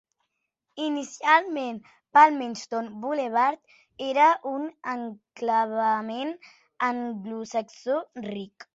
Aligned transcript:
Inicialment, 0.85 1.83
Palmerston 2.19 2.89
Boulevard 3.05 3.59
era 4.09 4.31
un 4.55 4.67
enclavament 4.97 6.37
anglosaxó 6.93 8.05
ric. 8.31 8.69